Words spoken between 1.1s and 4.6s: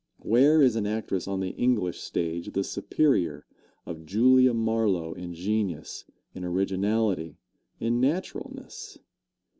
on the English stage the superior of Julia